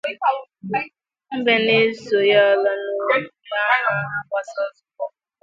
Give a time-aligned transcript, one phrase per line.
[1.37, 3.19] mbe na-eso ya ala n’ụlọ ya
[3.49, 3.95] ma ha
[4.27, 5.03] gbasaa nzukọ